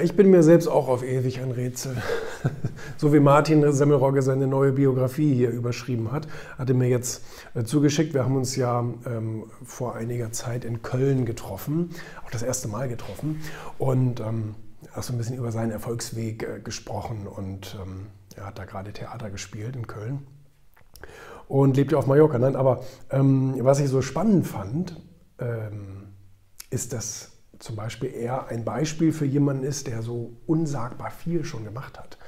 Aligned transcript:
Ich 0.00 0.14
bin 0.14 0.30
mir 0.30 0.44
selbst 0.44 0.68
auch 0.68 0.86
auf 0.86 1.02
ewig 1.02 1.40
ein 1.40 1.50
Rätsel. 1.50 1.96
So 2.96 3.12
wie 3.12 3.18
Martin 3.18 3.72
Semmelrogge 3.72 4.22
seine 4.22 4.46
neue 4.46 4.72
Biografie 4.72 5.34
hier 5.34 5.50
überschrieben 5.50 6.12
hat, 6.12 6.28
hat 6.58 6.68
er 6.68 6.76
mir 6.76 6.88
jetzt 6.88 7.24
äh, 7.54 7.64
zugeschickt. 7.64 8.14
Wir 8.14 8.24
haben 8.24 8.36
uns 8.36 8.56
ja 8.56 8.80
ähm, 8.80 9.50
vor 9.64 9.96
einiger 9.96 10.32
Zeit 10.32 10.64
in 10.64 10.82
Köln 10.82 11.24
getroffen, 11.24 11.90
auch 12.24 12.30
das 12.30 12.42
erste 12.42 12.68
Mal 12.68 12.88
getroffen 12.88 13.40
und 13.78 14.20
ähm, 14.20 14.54
auch 14.94 15.02
so 15.02 15.12
ein 15.12 15.18
bisschen 15.18 15.36
über 15.36 15.50
seinen 15.50 15.72
Erfolgsweg 15.72 16.42
äh, 16.42 16.60
gesprochen 16.60 17.26
und 17.26 17.76
ähm, 17.82 18.06
er 18.36 18.46
hat 18.46 18.58
da 18.58 18.64
gerade 18.64 18.92
Theater 18.92 19.30
gespielt 19.30 19.76
in 19.76 19.86
Köln 19.86 20.26
und 21.48 21.76
lebt 21.76 21.92
ja 21.92 21.98
auf 21.98 22.06
Mallorca. 22.06 22.38
Nein, 22.38 22.54
aber 22.54 22.84
ähm, 23.10 23.54
was 23.58 23.80
ich 23.80 23.88
so 23.88 24.02
spannend 24.02 24.46
fand, 24.46 25.00
ähm, 25.38 26.12
ist, 26.68 26.92
dass 26.92 27.39
zum 27.60 27.76
Beispiel 27.76 28.10
er 28.12 28.48
ein 28.48 28.64
Beispiel 28.64 29.12
für 29.12 29.26
jemanden 29.26 29.64
ist, 29.64 29.86
der 29.86 30.02
so 30.02 30.32
unsagbar 30.46 31.10
viel 31.10 31.44
schon 31.44 31.64
gemacht 31.64 31.98
hat. 31.98 32.18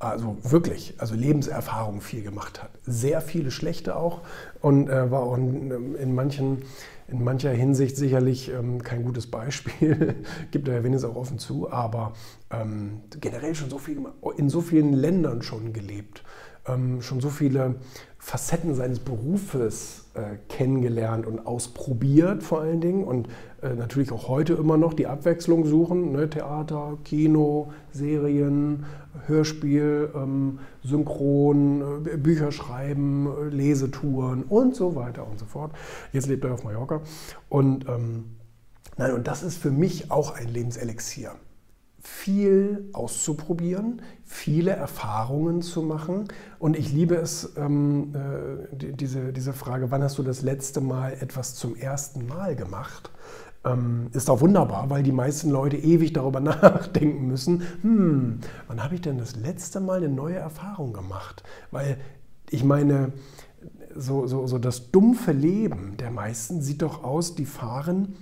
Also 0.00 0.38
wirklich, 0.42 0.94
also 0.96 1.14
Lebenserfahrung 1.14 2.00
viel 2.00 2.22
gemacht 2.22 2.62
hat. 2.62 2.70
Sehr 2.82 3.20
viele 3.20 3.50
schlechte 3.50 3.96
auch 3.96 4.22
und 4.60 4.88
äh, 4.88 5.10
war 5.10 5.20
auch 5.20 5.36
in, 5.36 5.94
in, 5.94 6.14
manchen, 6.14 6.62
in 7.06 7.22
mancher 7.22 7.50
Hinsicht 7.50 7.98
sicherlich 7.98 8.50
ähm, 8.50 8.82
kein 8.82 9.04
gutes 9.04 9.30
Beispiel. 9.30 10.16
Gibt 10.50 10.68
er 10.68 10.76
ja 10.76 10.84
wenigstens 10.84 11.10
auch 11.10 11.16
offen 11.16 11.38
zu, 11.38 11.70
aber 11.70 12.14
ähm, 12.50 13.02
generell 13.20 13.54
schon 13.54 13.68
so 13.68 13.78
viel 13.78 13.98
in 14.38 14.48
so 14.48 14.62
vielen 14.62 14.94
Ländern 14.94 15.42
schon 15.42 15.74
gelebt, 15.74 16.24
ähm, 16.66 17.02
schon 17.02 17.20
so 17.20 17.28
viele 17.28 17.76
Facetten 18.18 18.74
seines 18.74 18.98
Berufes 18.98 20.10
äh, 20.14 20.36
kennengelernt 20.48 21.26
und 21.26 21.46
ausprobiert 21.46 22.42
vor 22.42 22.60
allen 22.60 22.80
Dingen 22.80 23.04
und 23.04 23.28
äh, 23.62 23.74
natürlich 23.74 24.12
auch 24.12 24.28
heute 24.28 24.54
immer 24.54 24.76
noch 24.76 24.92
die 24.92 25.06
Abwechslung 25.06 25.64
suchen. 25.64 26.12
Ne? 26.12 26.28
Theater, 26.28 26.98
Kino, 27.04 27.72
Serien, 27.92 28.84
Hörspiel, 29.26 30.10
ähm, 30.14 30.58
Synchron, 30.84 32.04
äh, 32.06 32.16
Bücher 32.16 32.52
schreiben, 32.52 33.26
äh, 33.26 33.48
Lesetouren 33.48 34.42
und 34.42 34.76
so 34.76 34.94
weiter 34.94 35.26
und 35.26 35.38
so 35.38 35.46
fort. 35.46 35.72
Jetzt 36.12 36.28
lebt 36.28 36.44
er 36.44 36.54
auf 36.54 36.64
Mallorca. 36.64 37.00
Und, 37.48 37.88
ähm, 37.88 38.36
nein, 38.98 39.14
und 39.14 39.26
das 39.26 39.42
ist 39.42 39.56
für 39.56 39.70
mich 39.70 40.10
auch 40.10 40.36
ein 40.36 40.48
Lebenselixier 40.48 41.32
viel 42.02 42.88
auszuprobieren, 42.92 44.00
viele 44.24 44.70
Erfahrungen 44.70 45.62
zu 45.62 45.82
machen. 45.82 46.28
Und 46.58 46.78
ich 46.78 46.92
liebe 46.92 47.16
es, 47.16 47.52
ähm, 47.56 48.14
äh, 48.14 48.74
die, 48.74 48.92
diese, 48.92 49.32
diese 49.32 49.52
Frage, 49.52 49.90
wann 49.90 50.02
hast 50.02 50.18
du 50.18 50.22
das 50.22 50.42
letzte 50.42 50.80
Mal 50.80 51.12
etwas 51.20 51.54
zum 51.54 51.76
ersten 51.76 52.26
Mal 52.26 52.56
gemacht? 52.56 53.10
Ähm, 53.64 54.08
ist 54.12 54.30
auch 54.30 54.40
wunderbar, 54.40 54.88
weil 54.88 55.02
die 55.02 55.12
meisten 55.12 55.50
Leute 55.50 55.76
ewig 55.76 56.14
darüber 56.14 56.40
nachdenken 56.40 57.26
müssen, 57.26 57.62
hm, 57.82 58.40
wann 58.66 58.82
habe 58.82 58.94
ich 58.94 59.02
denn 59.02 59.18
das 59.18 59.36
letzte 59.36 59.80
Mal 59.80 59.98
eine 59.98 60.08
neue 60.08 60.36
Erfahrung 60.36 60.94
gemacht? 60.94 61.42
Weil 61.70 61.98
ich 62.48 62.64
meine, 62.64 63.12
so, 63.94 64.26
so, 64.26 64.46
so 64.46 64.58
das 64.58 64.90
dumpfe 64.90 65.32
Leben 65.32 65.96
der 65.98 66.10
meisten 66.10 66.62
sieht 66.62 66.82
doch 66.82 67.04
aus, 67.04 67.34
die 67.34 67.44
fahren 67.44 68.16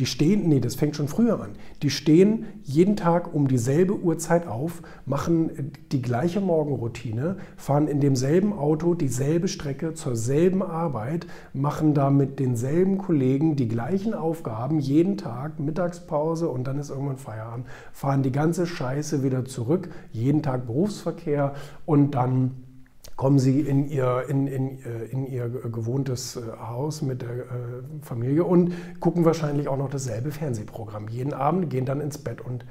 die 0.00 0.06
stehen, 0.06 0.48
nee, 0.48 0.60
das 0.60 0.76
fängt 0.76 0.96
schon 0.96 1.08
früher 1.08 1.40
an. 1.42 1.50
Die 1.82 1.90
stehen 1.90 2.46
jeden 2.64 2.96
Tag 2.96 3.34
um 3.34 3.48
dieselbe 3.48 3.94
Uhrzeit 4.00 4.46
auf, 4.46 4.80
machen 5.04 5.72
die 5.92 6.00
gleiche 6.00 6.40
Morgenroutine, 6.40 7.36
fahren 7.58 7.86
in 7.86 8.00
demselben 8.00 8.54
Auto 8.54 8.94
dieselbe 8.94 9.46
Strecke 9.46 9.92
zur 9.92 10.16
selben 10.16 10.62
Arbeit, 10.62 11.26
machen 11.52 11.92
da 11.92 12.08
mit 12.08 12.38
denselben 12.38 12.96
Kollegen 12.96 13.56
die 13.56 13.68
gleichen 13.68 14.14
Aufgaben 14.14 14.80
jeden 14.80 15.18
Tag, 15.18 15.60
Mittagspause 15.60 16.48
und 16.48 16.66
dann 16.66 16.78
ist 16.78 16.88
irgendwann 16.88 17.18
Feierabend, 17.18 17.66
fahren 17.92 18.22
die 18.22 18.32
ganze 18.32 18.66
Scheiße 18.66 19.22
wieder 19.22 19.44
zurück, 19.44 19.90
jeden 20.12 20.42
Tag 20.42 20.66
Berufsverkehr 20.66 21.52
und 21.84 22.14
dann 22.14 22.52
kommen 23.20 23.38
Sie 23.38 23.60
in 23.60 23.86
Ihr, 23.86 24.24
in, 24.28 24.46
in, 24.46 24.82
äh, 24.82 25.04
in 25.10 25.26
ihr 25.26 25.50
gewohntes 25.50 26.36
äh, 26.36 26.40
Haus 26.58 27.02
mit 27.02 27.20
der 27.20 27.28
äh, 27.28 27.44
Familie 28.00 28.44
und 28.44 28.72
gucken 28.98 29.26
wahrscheinlich 29.26 29.68
auch 29.68 29.76
noch 29.76 29.90
dasselbe 29.90 30.30
Fernsehprogramm. 30.30 31.06
Jeden 31.08 31.34
Abend 31.34 31.68
gehen 31.68 31.84
dann 31.84 32.00
ins 32.00 32.16
Bett 32.16 32.40
und 32.40 32.64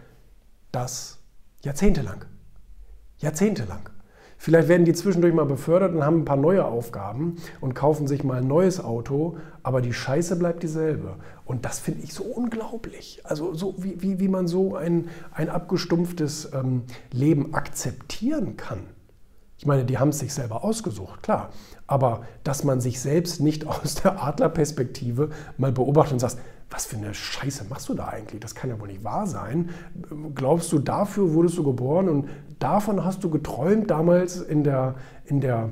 das 0.71 1.19
jahrzehntelang. 1.61 2.25
Jahrzehntelang. 3.19 3.91
Vielleicht 4.39 4.69
werden 4.69 4.85
die 4.85 4.93
zwischendurch 4.93 5.35
mal 5.35 5.45
befördert 5.45 5.93
und 5.93 6.03
haben 6.03 6.21
ein 6.21 6.25
paar 6.25 6.35
neue 6.35 6.65
Aufgaben 6.65 7.35
und 7.61 7.75
kaufen 7.75 8.07
sich 8.07 8.23
mal 8.23 8.39
ein 8.39 8.47
neues 8.47 8.83
Auto, 8.83 9.37
aber 9.61 9.81
die 9.81 9.93
Scheiße 9.93 10.35
bleibt 10.35 10.63
dieselbe. 10.63 11.17
Und 11.45 11.63
das 11.63 11.77
finde 11.77 12.01
ich 12.01 12.15
so 12.15 12.23
unglaublich. 12.23 13.21
Also 13.23 13.53
so 13.53 13.75
wie, 13.77 14.01
wie, 14.01 14.19
wie 14.19 14.27
man 14.27 14.47
so 14.47 14.75
ein, 14.75 15.09
ein 15.31 15.47
abgestumpftes 15.47 16.49
ähm, 16.55 16.85
Leben 17.11 17.53
akzeptieren 17.53 18.57
kann. 18.57 18.79
Ich 19.59 19.65
meine, 19.65 19.83
die 19.83 19.97
haben 19.97 20.09
es 20.09 20.19
sich 20.19 20.33
selber 20.33 20.63
ausgesucht, 20.63 21.21
klar. 21.21 21.49
Aber 21.85 22.21
dass 22.45 22.63
man 22.63 22.79
sich 22.79 23.01
selbst 23.01 23.41
nicht 23.41 23.67
aus 23.67 23.95
der 23.95 24.23
Adlerperspektive 24.23 25.29
mal 25.57 25.73
beobachtet 25.73 26.13
und 26.13 26.19
sagt, 26.19 26.37
was 26.71 26.85
für 26.85 26.97
eine 26.97 27.13
Scheiße 27.13 27.65
machst 27.69 27.89
du 27.89 27.93
da 27.93 28.07
eigentlich? 28.07 28.39
Das 28.39 28.55
kann 28.55 28.69
ja 28.69 28.79
wohl 28.79 28.87
nicht 28.87 29.03
wahr 29.03 29.27
sein. 29.27 29.69
Glaubst 30.33 30.71
du, 30.71 30.79
dafür 30.79 31.33
wurdest 31.33 31.57
du 31.57 31.63
geboren 31.63 32.07
und 32.07 32.29
davon 32.59 33.03
hast 33.03 33.23
du 33.23 33.29
geträumt 33.29 33.89
damals 33.89 34.39
in 34.39 34.63
der, 34.63 34.95
in 35.25 35.41
der, 35.41 35.71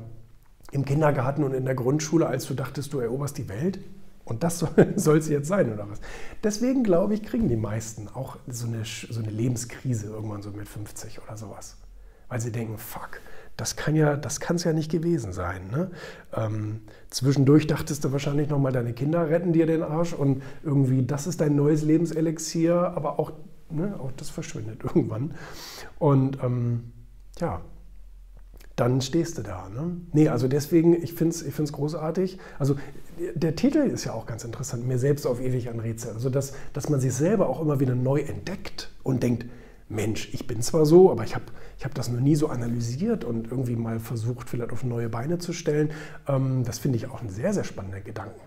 im 0.71 0.83
Kindergarten 0.83 1.43
und 1.43 1.53
in 1.53 1.65
der 1.65 1.75
Grundschule, 1.75 2.27
als 2.27 2.45
du 2.45 2.55
dachtest, 2.55 2.91
du 2.93 2.99
eroberst 2.99 3.37
die 3.37 3.47
Welt? 3.47 3.79
Und 4.25 4.43
das 4.43 4.59
soll 4.95 5.17
es 5.19 5.29
jetzt 5.29 5.47
sein, 5.47 5.71
oder 5.71 5.89
was? 5.89 6.01
Deswegen 6.43 6.83
glaube 6.83 7.13
ich, 7.13 7.23
kriegen 7.23 7.47
die 7.47 7.55
meisten 7.55 8.09
auch 8.09 8.37
so 8.47 8.67
eine, 8.67 8.83
so 8.83 9.19
eine 9.19 9.29
Lebenskrise 9.29 10.07
irgendwann 10.07 10.41
so 10.41 10.49
mit 10.51 10.67
50 10.67 11.21
oder 11.23 11.37
sowas. 11.37 11.77
Weil 12.27 12.41
sie 12.41 12.51
denken, 12.51 12.77
fuck, 12.77 13.21
das 13.57 13.75
kann 13.75 13.95
ja, 13.95 14.15
das 14.15 14.39
kann 14.39 14.55
es 14.55 14.63
ja 14.63 14.71
nicht 14.71 14.91
gewesen 14.91 15.33
sein. 15.33 15.69
Ne? 15.71 15.91
Ähm, 16.33 16.81
zwischendurch 17.09 17.65
dachtest 17.67 18.05
du 18.05 18.11
wahrscheinlich 18.11 18.49
noch 18.49 18.59
mal, 18.59 18.71
deine 18.71 18.93
Kinder 18.93 19.29
retten 19.29 19.51
dir 19.51 19.65
den 19.65 19.81
Arsch 19.81 20.13
und 20.13 20.43
irgendwie, 20.63 21.03
das 21.03 21.27
ist 21.27 21.41
dein 21.41 21.55
neues 21.55 21.81
Lebenselixier, 21.81 22.75
aber 22.95 23.19
auch, 23.19 23.33
ne, 23.69 23.99
auch 23.99 24.11
das 24.15 24.29
verschwindet 24.29 24.83
irgendwann. 24.83 25.33
Und 25.97 26.37
ähm, 26.43 26.91
ja, 27.39 27.61
dann 28.75 29.01
stehst 29.01 29.39
du 29.39 29.41
da. 29.41 29.69
Ne? 29.69 29.97
Nee, 30.13 30.29
also 30.29 30.47
deswegen, 30.47 30.93
ich 30.93 31.13
finde 31.13 31.33
es 31.33 31.41
ich 31.41 31.53
find's 31.55 31.73
großartig. 31.73 32.37
Also 32.59 32.75
der 33.33 33.55
Titel 33.55 33.79
ist 33.79 34.05
ja 34.05 34.13
auch 34.13 34.27
ganz 34.27 34.43
interessant, 34.43 34.87
mir 34.87 34.99
selbst 34.99 35.25
auf 35.25 35.41
ewig 35.41 35.67
ein 35.69 35.79
Rätsel. 35.79 36.13
Also 36.13 36.29
dass, 36.29 36.53
dass 36.73 36.87
man 36.87 36.99
sich 36.99 37.13
selber 37.13 37.49
auch 37.49 37.59
immer 37.59 37.79
wieder 37.79 37.95
neu 37.95 38.19
entdeckt 38.19 38.91
und 39.01 39.23
denkt, 39.23 39.47
Mensch, 39.89 40.33
ich 40.33 40.47
bin 40.47 40.61
zwar 40.61 40.85
so, 40.85 41.11
aber 41.11 41.23
ich 41.23 41.35
habe 41.35 41.45
ich 41.77 41.85
hab 41.85 41.93
das 41.93 42.09
noch 42.09 42.19
nie 42.19 42.35
so 42.35 42.47
analysiert 42.47 43.23
und 43.23 43.51
irgendwie 43.51 43.75
mal 43.75 43.99
versucht, 43.99 44.49
vielleicht 44.49 44.71
auf 44.71 44.83
neue 44.83 45.09
Beine 45.09 45.37
zu 45.37 45.53
stellen. 45.53 45.91
Ähm, 46.27 46.63
das 46.63 46.79
finde 46.79 46.97
ich 46.97 47.07
auch 47.07 47.21
ein 47.21 47.29
sehr, 47.29 47.53
sehr 47.53 47.63
spannender 47.63 48.01
Gedanken. 48.01 48.41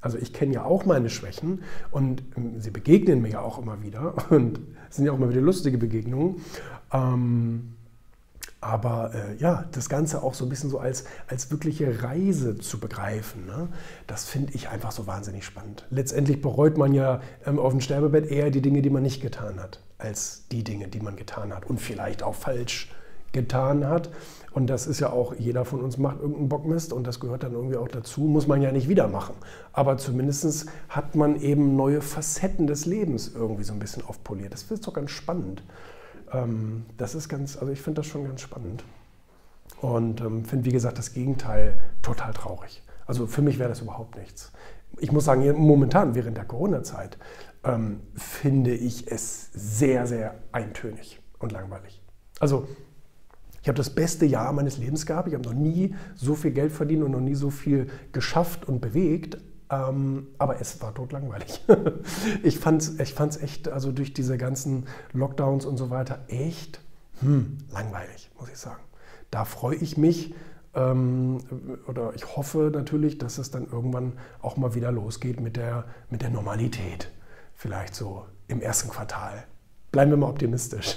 Also 0.00 0.16
ich 0.16 0.32
kenne 0.32 0.54
ja 0.54 0.64
auch 0.64 0.86
meine 0.86 1.10
Schwächen 1.10 1.62
und 1.90 2.22
ähm, 2.36 2.60
sie 2.60 2.70
begegnen 2.70 3.20
mir 3.22 3.30
ja 3.30 3.40
auch 3.40 3.58
immer 3.58 3.82
wieder 3.82 4.14
und 4.30 4.60
es 4.88 4.96
sind 4.96 5.06
ja 5.06 5.12
auch 5.12 5.16
immer 5.16 5.30
wieder 5.30 5.40
lustige 5.40 5.78
Begegnungen. 5.78 6.36
Ähm, 6.92 7.74
aber 8.60 9.12
äh, 9.14 9.36
ja, 9.36 9.64
das 9.72 9.88
Ganze 9.88 10.22
auch 10.22 10.34
so 10.34 10.44
ein 10.44 10.48
bisschen 10.48 10.70
so 10.70 10.78
als, 10.78 11.04
als 11.28 11.50
wirkliche 11.50 12.02
Reise 12.02 12.58
zu 12.58 12.78
begreifen, 12.78 13.46
ne? 13.46 13.68
das 14.06 14.24
finde 14.24 14.54
ich 14.54 14.68
einfach 14.68 14.92
so 14.92 15.06
wahnsinnig 15.06 15.44
spannend. 15.44 15.86
Letztendlich 15.90 16.42
bereut 16.42 16.76
man 16.76 16.92
ja 16.92 17.20
ähm, 17.46 17.58
auf 17.58 17.72
dem 17.72 17.80
Sterbebett 17.80 18.30
eher 18.30 18.50
die 18.50 18.60
Dinge, 18.60 18.82
die 18.82 18.90
man 18.90 19.02
nicht 19.02 19.22
getan 19.22 19.60
hat, 19.60 19.80
als 19.98 20.44
die 20.52 20.62
Dinge, 20.62 20.88
die 20.88 21.00
man 21.00 21.16
getan 21.16 21.54
hat 21.54 21.68
und 21.68 21.80
vielleicht 21.80 22.22
auch 22.22 22.34
falsch 22.34 22.90
getan 23.32 23.86
hat. 23.86 24.10
Und 24.52 24.66
das 24.66 24.86
ist 24.88 24.98
ja 24.98 25.10
auch, 25.10 25.34
jeder 25.38 25.64
von 25.64 25.80
uns 25.80 25.96
macht 25.96 26.18
irgendeinen 26.18 26.48
Bockmist 26.48 26.92
und 26.92 27.06
das 27.06 27.20
gehört 27.20 27.44
dann 27.44 27.52
irgendwie 27.52 27.76
auch 27.76 27.88
dazu, 27.88 28.22
muss 28.22 28.48
man 28.48 28.60
ja 28.60 28.72
nicht 28.72 28.88
wieder 28.88 29.06
machen. 29.06 29.36
Aber 29.72 29.96
zumindest 29.96 30.66
hat 30.88 31.14
man 31.14 31.40
eben 31.40 31.76
neue 31.76 32.02
Facetten 32.02 32.66
des 32.66 32.84
Lebens 32.84 33.30
irgendwie 33.32 33.62
so 33.62 33.72
ein 33.72 33.78
bisschen 33.78 34.04
aufpoliert. 34.04 34.52
Das 34.52 34.64
ist 34.64 34.86
doch 34.86 34.92
ganz 34.92 35.12
spannend. 35.12 35.62
Ähm, 36.32 36.86
das 36.96 37.14
ist 37.14 37.28
ganz, 37.28 37.56
also 37.56 37.72
ich 37.72 37.80
finde 37.80 38.00
das 38.00 38.06
schon 38.06 38.24
ganz 38.24 38.40
spannend. 38.40 38.84
Und 39.80 40.20
ähm, 40.20 40.44
finde, 40.44 40.66
wie 40.66 40.72
gesagt, 40.72 40.98
das 40.98 41.12
Gegenteil 41.12 41.78
total 42.02 42.32
traurig. 42.32 42.82
Also 43.06 43.26
für 43.26 43.42
mich 43.42 43.58
wäre 43.58 43.68
das 43.68 43.80
überhaupt 43.80 44.16
nichts. 44.16 44.52
Ich 44.98 45.12
muss 45.12 45.24
sagen, 45.24 45.42
momentan 45.58 46.14
während 46.14 46.36
der 46.36 46.44
Corona-Zeit 46.44 47.18
ähm, 47.64 48.00
finde 48.14 48.74
ich 48.74 49.10
es 49.10 49.50
sehr, 49.52 50.06
sehr 50.06 50.34
eintönig 50.52 51.20
und 51.38 51.52
langweilig. 51.52 52.02
Also 52.38 52.66
ich 53.62 53.68
habe 53.68 53.76
das 53.76 53.90
beste 53.90 54.26
Jahr 54.26 54.52
meines 54.52 54.78
Lebens 54.78 55.06
gehabt. 55.06 55.28
Ich 55.28 55.34
habe 55.34 55.44
noch 55.44 55.54
nie 55.54 55.94
so 56.14 56.34
viel 56.34 56.50
Geld 56.50 56.72
verdient 56.72 57.02
und 57.02 57.10
noch 57.10 57.20
nie 57.20 57.34
so 57.34 57.50
viel 57.50 57.88
geschafft 58.12 58.66
und 58.66 58.80
bewegt. 58.80 59.38
Ähm, 59.70 60.28
aber 60.38 60.60
es 60.60 60.82
war 60.82 60.92
totlangweilig. 60.94 61.64
ich 62.42 62.58
fand 62.58 62.82
es 62.82 62.98
ich 62.98 63.14
fand's 63.14 63.36
echt, 63.36 63.68
also 63.68 63.92
durch 63.92 64.12
diese 64.12 64.36
ganzen 64.36 64.86
Lockdowns 65.12 65.64
und 65.64 65.76
so 65.76 65.90
weiter, 65.90 66.24
echt 66.28 66.80
hm, 67.20 67.58
langweilig, 67.72 68.30
muss 68.38 68.48
ich 68.48 68.58
sagen. 68.58 68.82
Da 69.30 69.44
freue 69.44 69.76
ich 69.76 69.96
mich 69.96 70.34
ähm, 70.74 71.38
oder 71.86 72.14
ich 72.14 72.36
hoffe 72.36 72.70
natürlich, 72.72 73.18
dass 73.18 73.38
es 73.38 73.50
dann 73.50 73.66
irgendwann 73.66 74.14
auch 74.42 74.56
mal 74.56 74.74
wieder 74.74 74.90
losgeht 74.90 75.40
mit 75.40 75.56
der, 75.56 75.84
mit 76.08 76.22
der 76.22 76.30
Normalität. 76.30 77.10
Vielleicht 77.54 77.94
so 77.94 78.26
im 78.48 78.60
ersten 78.60 78.88
Quartal 78.88 79.44
bleiben 79.92 80.10
wir 80.10 80.16
mal 80.16 80.28
optimistisch. 80.28 80.96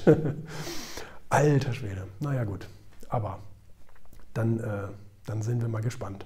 Alter 1.30 1.74
Schwede. 1.74 2.08
Naja, 2.20 2.44
gut. 2.44 2.68
Aber 3.10 3.40
dann, 4.34 4.60
äh, 4.60 4.88
dann 5.26 5.42
sind 5.42 5.62
wir 5.62 5.68
mal 5.68 5.82
gespannt. 5.82 6.26